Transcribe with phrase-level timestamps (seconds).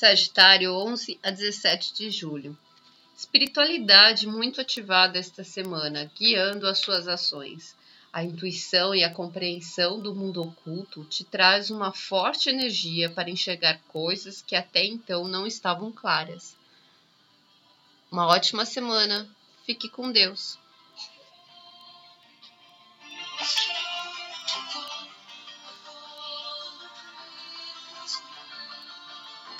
[0.00, 2.56] Sagitário, 11 a 17 de julho.
[3.14, 7.76] Espiritualidade muito ativada esta semana, guiando as suas ações.
[8.10, 13.78] A intuição e a compreensão do mundo oculto te traz uma forte energia para enxergar
[13.88, 16.56] coisas que até então não estavam claras.
[18.10, 19.28] Uma ótima semana.
[19.66, 20.58] Fique com Deus.